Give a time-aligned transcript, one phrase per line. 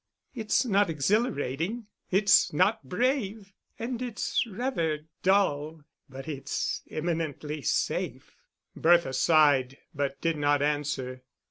[0.33, 8.35] It's not exhilarating, it's not brave, and it's rather dull; but it's eminently safe."
[8.75, 11.21] Bertha sighed, but did not answer.